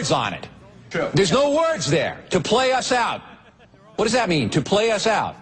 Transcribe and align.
Words 0.00 0.12
on 0.12 0.32
it. 0.32 0.48
There's 1.14 1.30
no 1.30 1.50
words 1.50 1.90
there 1.90 2.24
to 2.30 2.40
play 2.40 2.72
us 2.72 2.90
out. 2.90 3.20
What 3.96 4.06
does 4.06 4.14
that 4.14 4.30
mean? 4.30 4.48
To 4.50 4.62
play 4.62 4.90
us 4.90 5.06
out? 5.06 5.36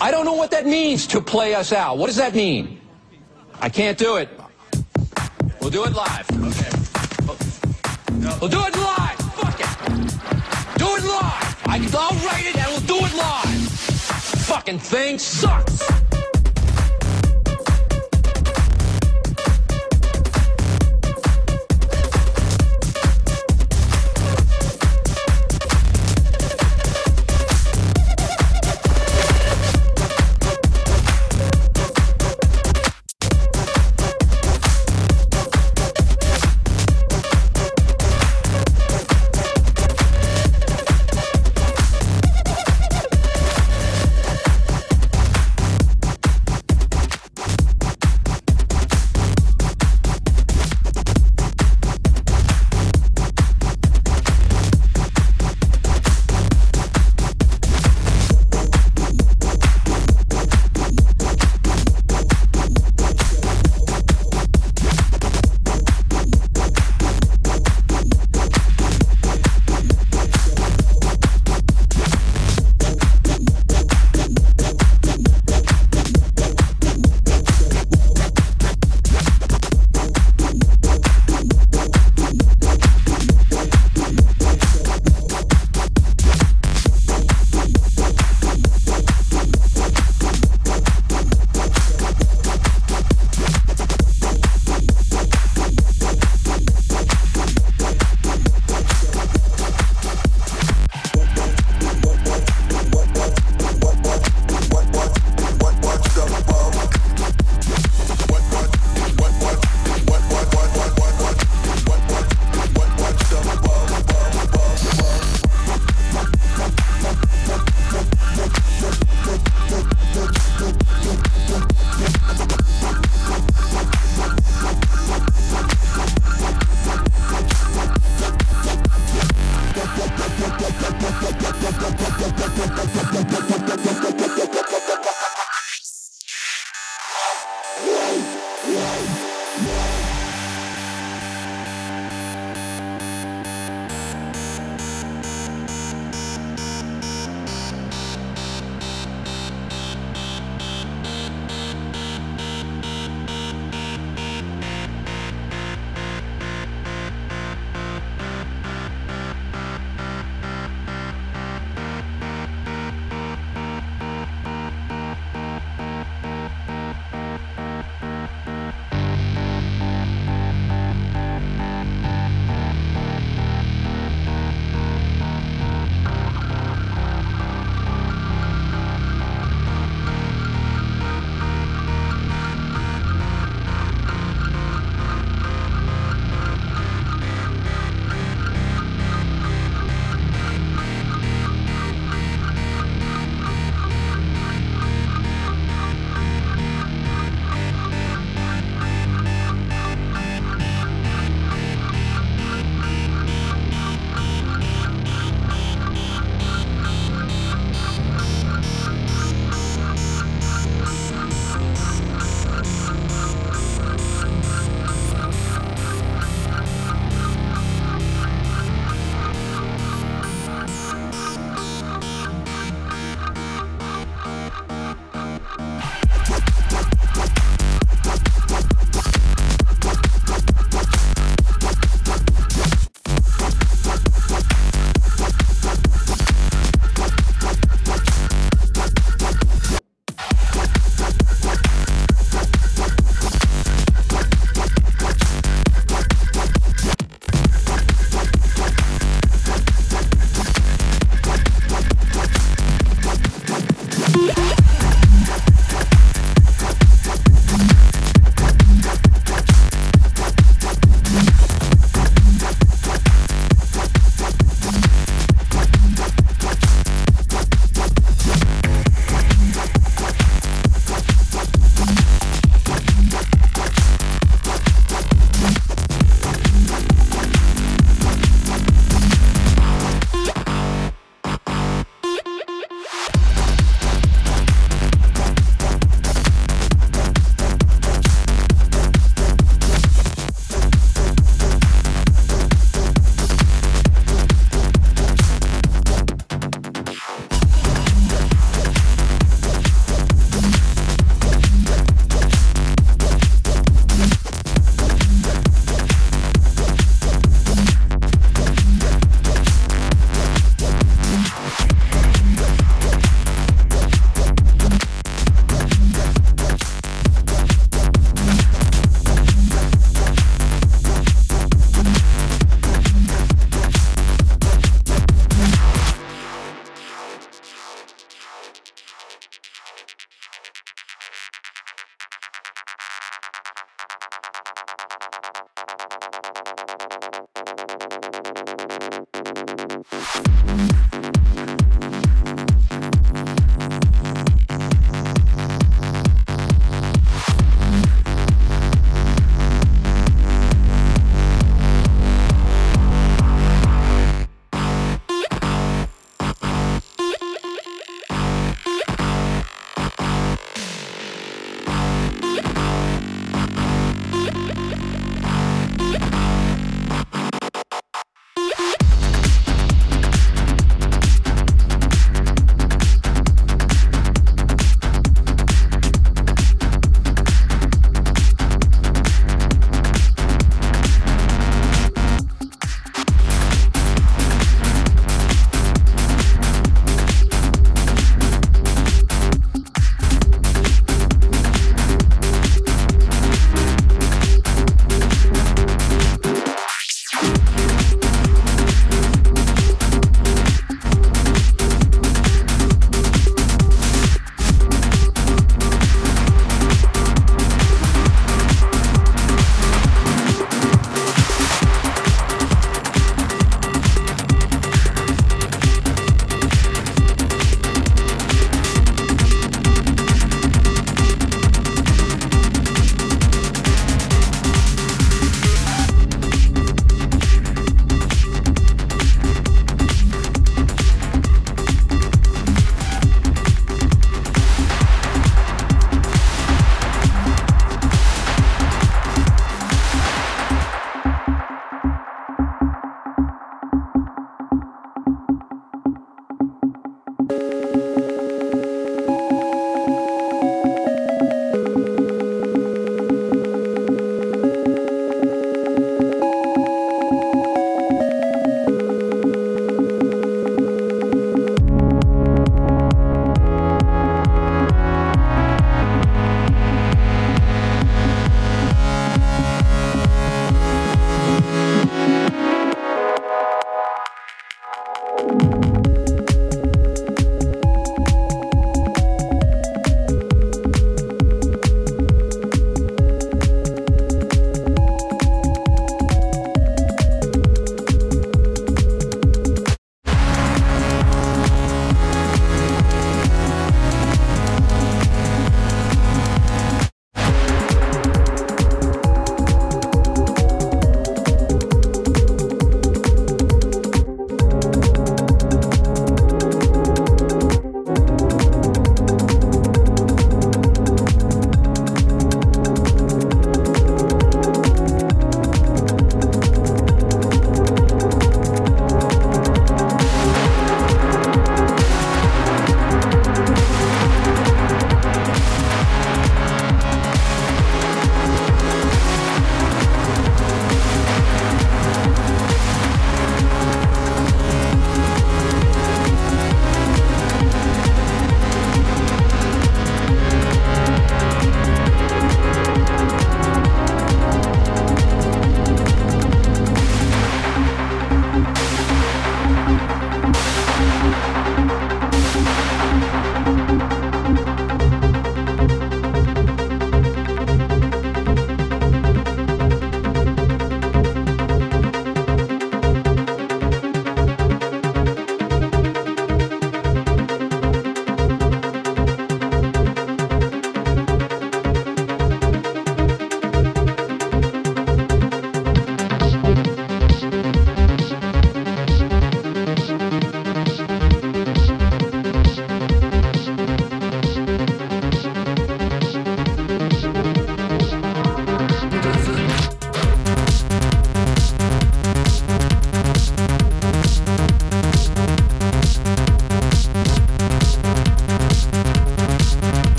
I 0.00 0.12
don't 0.12 0.24
know 0.24 0.34
what 0.34 0.52
that 0.52 0.66
means 0.66 1.08
to 1.08 1.20
play 1.20 1.54
us 1.54 1.72
out. 1.72 1.98
What 1.98 2.06
does 2.06 2.16
that 2.16 2.32
mean? 2.32 2.80
I 3.60 3.68
can't 3.68 3.98
do 3.98 4.16
it. 4.16 4.28
We'll 5.60 5.70
do 5.70 5.84
it 5.84 5.92
live. 5.92 6.30
Okay. 6.30 6.70
We'll 8.40 8.50
do 8.50 8.62
it 8.68 8.76
live. 8.76 9.18
Fuck 9.34 9.58
it. 9.58 10.78
Do 10.78 10.88
it 10.96 11.04
live. 11.04 11.56
I, 11.66 11.76
I'll 11.98 12.14
write 12.26 12.46
it 12.46 12.56
and 12.56 12.68
we'll 12.70 12.86
do 12.86 13.04
it 13.04 13.14
live. 13.16 13.68
Fucking 14.46 14.78
thing 14.78 15.18
sucks. 15.18 16.03